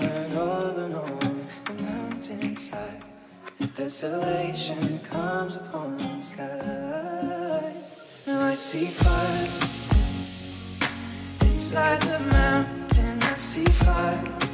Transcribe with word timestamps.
but 0.00 0.36
all 0.36 0.72
the 0.72 0.88
mountainside, 1.82 3.02
desolation 3.74 4.98
comes 5.10 5.56
upon 5.56 5.96
the 5.98 6.20
sky. 6.20 7.72
Now 8.26 8.46
I 8.46 8.54
see 8.54 8.86
fire 8.86 9.48
inside 11.42 12.02
the 12.02 12.20
mountain. 12.20 13.22
I 13.22 13.34
see 13.36 13.64
fire. 13.64 14.45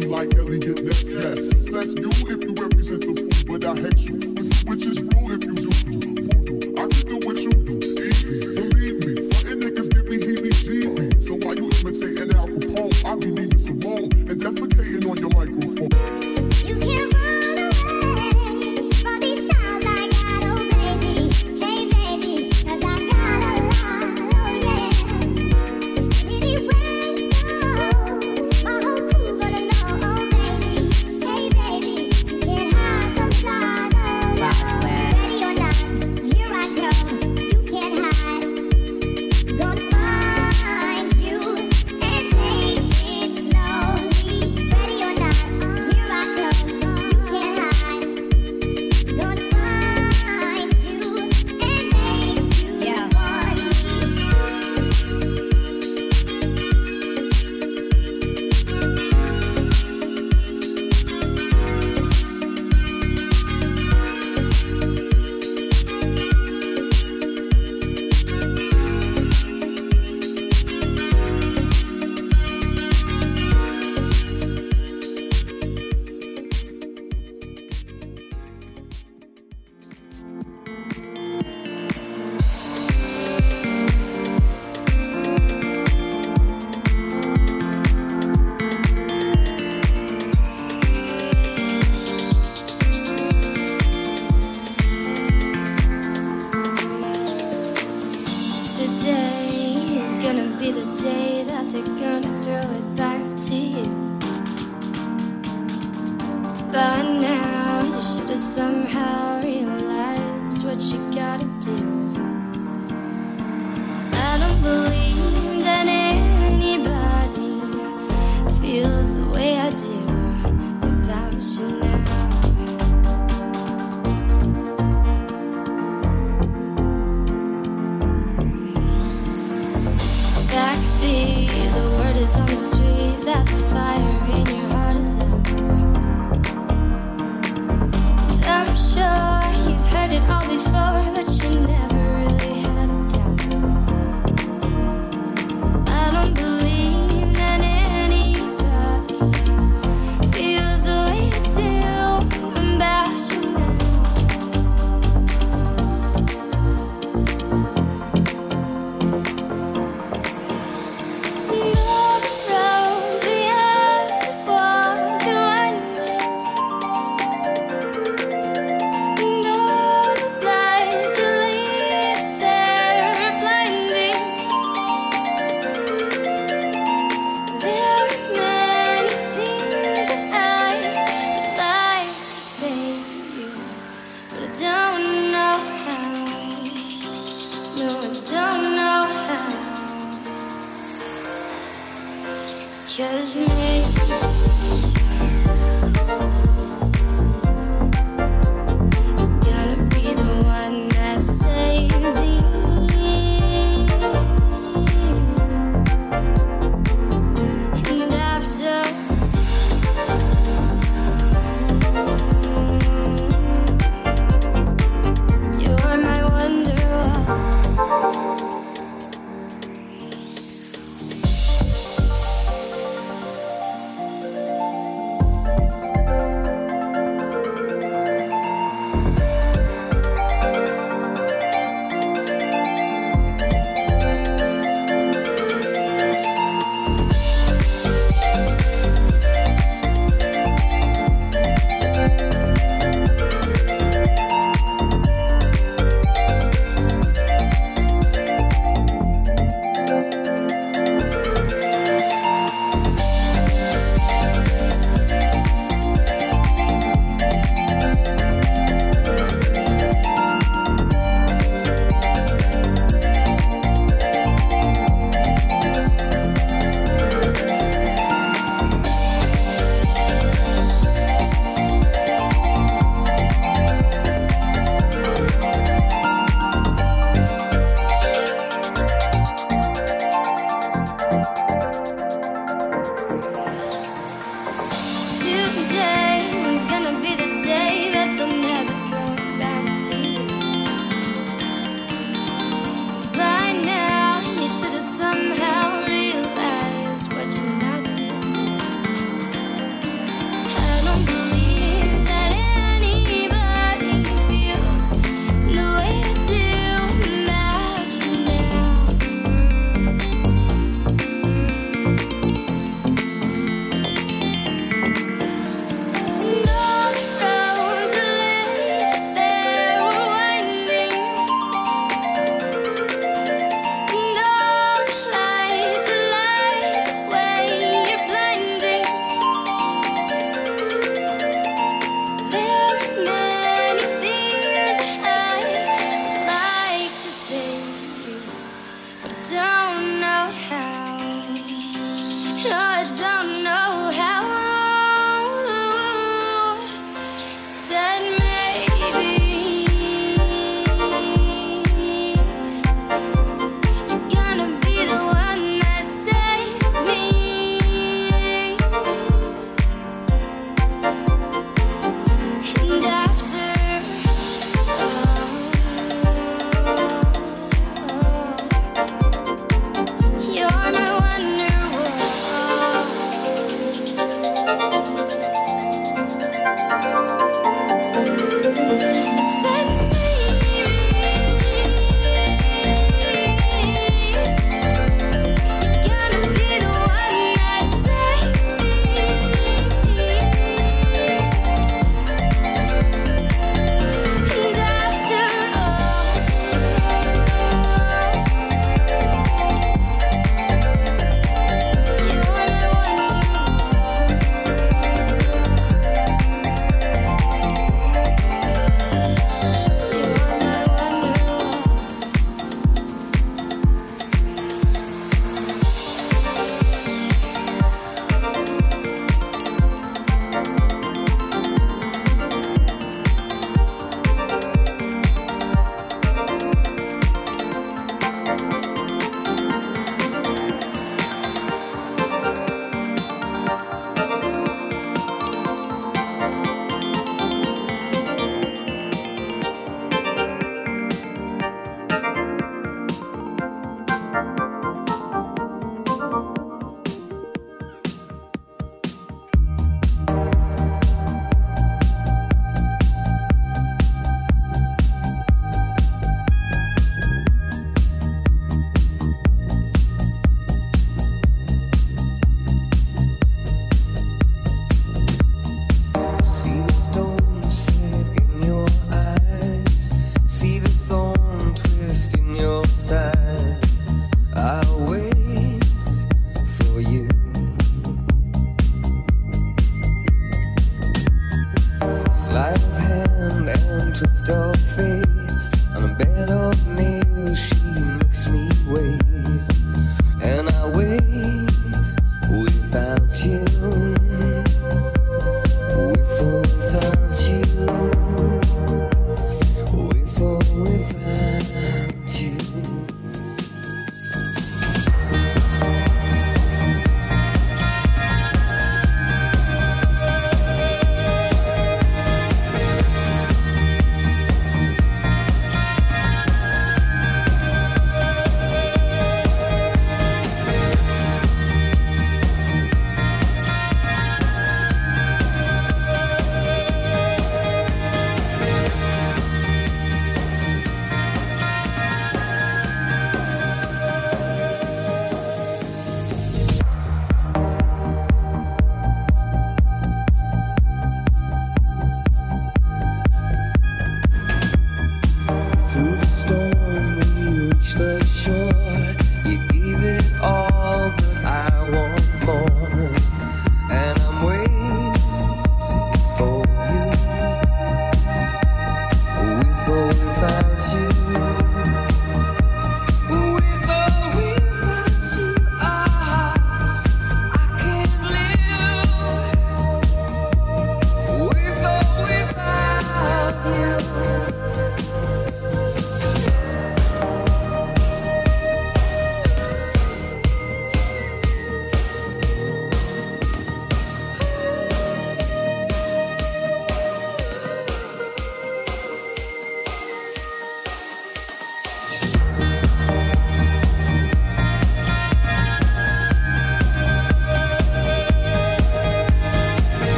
be 0.00 0.06
like 0.06 0.34
Eliot 0.34 0.84
Ness, 0.84 1.04
yes. 1.04 1.64
That's 1.72 1.94
you 1.94 2.10
if 2.10 2.40
you 2.42 2.54
represent 2.54 3.00
the 3.00 3.14
fool, 3.16 3.58
but 3.58 3.64
I 3.64 3.74
hate 3.80 3.98
you. 3.98 4.18
This 4.34 4.46
is 4.46 4.64
witch's 4.64 4.98
if 4.98 5.44
you 5.44 5.54
do 5.54 5.70
voodoo. 5.70 6.74
I 6.76 6.86
can 6.88 7.02
do 7.08 7.26
what 7.26 7.36
you 7.38 7.65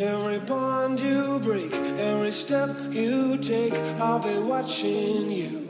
Every 0.00 0.38
bond 0.38 0.98
you 0.98 1.38
break, 1.40 1.74
every 1.74 2.30
step 2.30 2.74
you 2.90 3.36
take, 3.36 3.74
I'll 4.00 4.18
be 4.18 4.38
watching 4.38 5.30
you. 5.30 5.66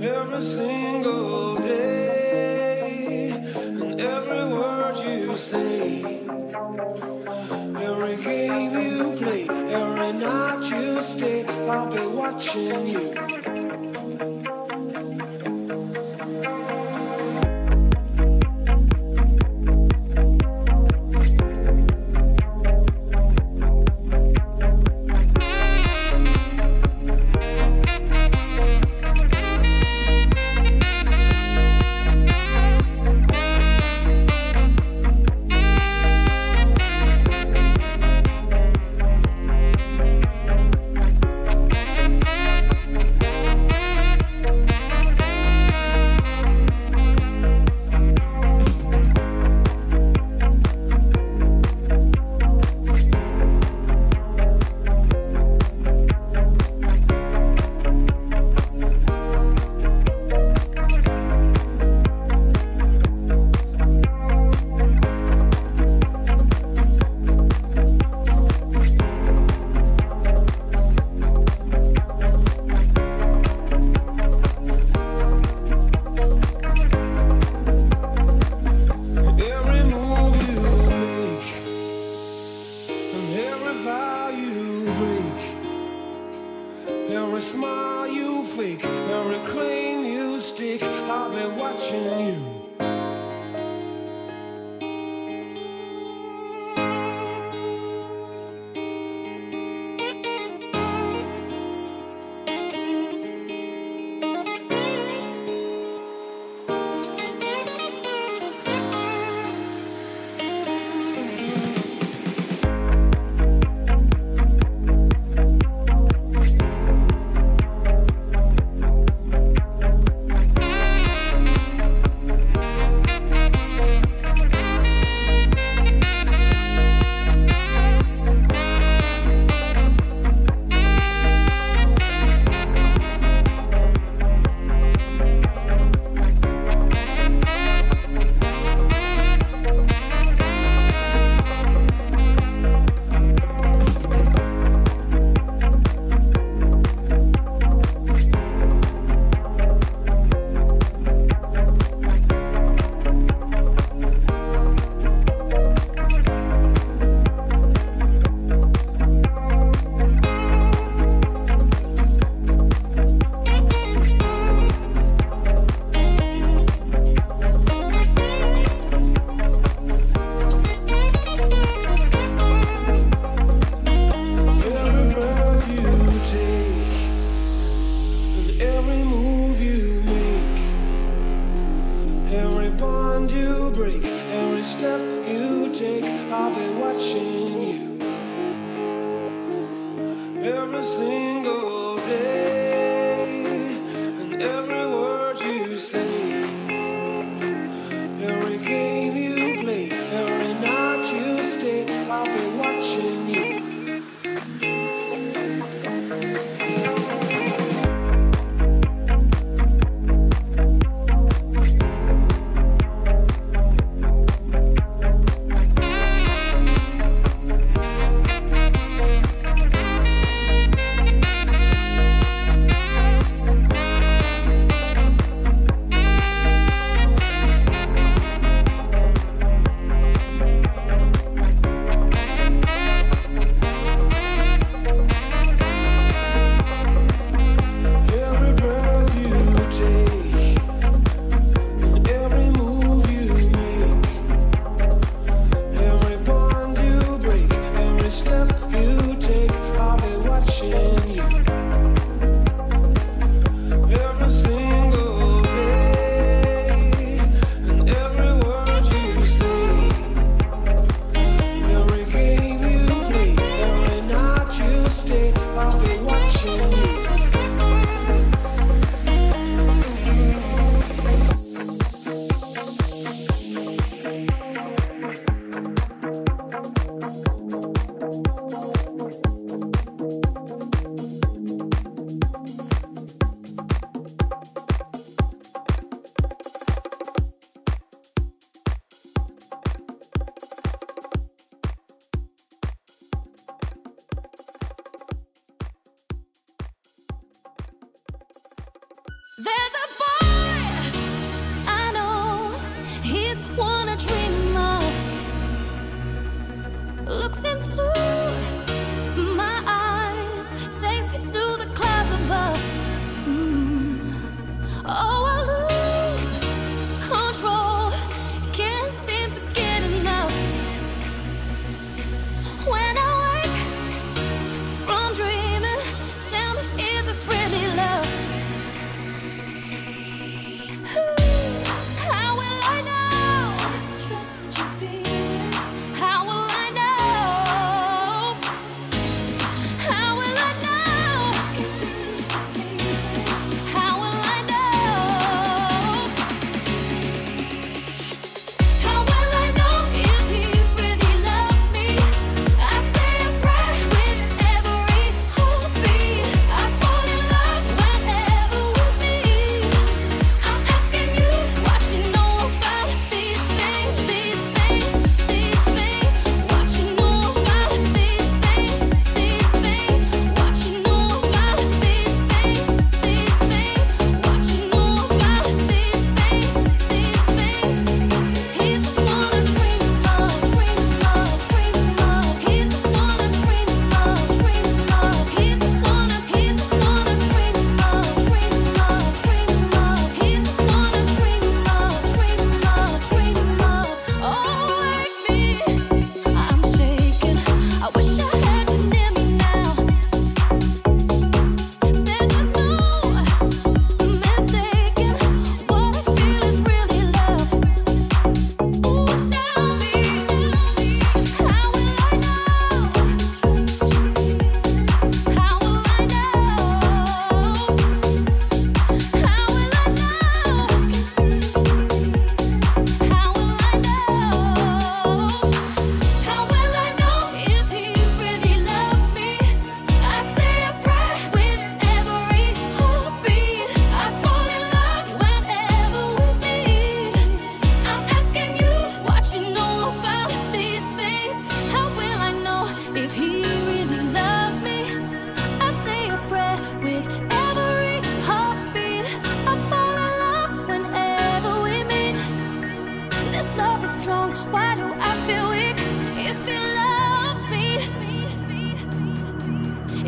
Every 0.00 0.40
single 0.40 1.56
day, 1.56 3.30
and 3.32 4.00
every 4.00 4.44
word 4.54 4.98
you 4.98 5.34
say, 5.34 6.02
every 7.74 8.22
game 8.22 8.78
you 8.78 9.16
play, 9.18 9.48
every 9.48 10.12
night 10.12 10.70
you 10.70 11.00
stay, 11.00 11.44
I'll 11.44 11.90
be 11.90 12.06
watching 12.06 12.86
you. 12.86 13.29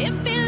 If 0.04 0.26
it 0.26 0.41